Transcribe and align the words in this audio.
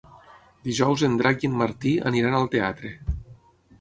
Dijous 0.69 1.03
en 1.09 1.19
Drac 1.21 1.45
i 1.47 1.51
en 1.51 1.59
Martí 1.59 1.93
aniran 2.13 2.39
al 2.39 2.49
teatre. 2.57 2.95